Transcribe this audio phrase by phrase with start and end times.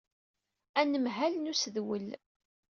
[0.79, 2.07] Anemhal n usedwel.